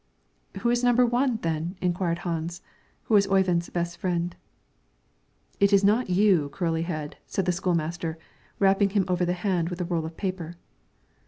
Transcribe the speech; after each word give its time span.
"Who 0.61 0.71
is 0.71 0.83
number 0.83 1.05
one, 1.05 1.37
then?" 1.43 1.75
inquired 1.79 2.17
Hans, 2.25 2.63
who 3.03 3.13
was 3.13 3.27
Oyvind's 3.27 3.69
best 3.69 3.97
friend. 3.99 4.35
"It 5.59 5.71
is 5.71 5.83
not 5.83 6.09
you, 6.09 6.49
curly 6.49 6.81
head!" 6.81 7.17
said 7.27 7.45
the 7.45 7.51
school 7.51 7.75
master, 7.75 8.17
rapping 8.57 8.89
him 8.89 9.05
over 9.07 9.25
the 9.25 9.33
hand 9.33 9.69
with 9.69 9.79
a 9.79 9.85
roll 9.85 10.07
of 10.07 10.17
paper. 10.17 10.55